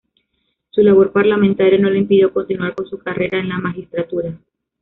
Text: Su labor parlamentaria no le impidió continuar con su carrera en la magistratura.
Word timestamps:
Su 0.71 0.81
labor 0.81 1.11
parlamentaria 1.11 1.77
no 1.77 1.87
le 1.91 1.99
impidió 1.99 2.33
continuar 2.33 2.73
con 2.73 2.87
su 2.89 2.97
carrera 2.97 3.37
en 3.39 3.49
la 3.49 3.59
magistratura. 3.59 4.35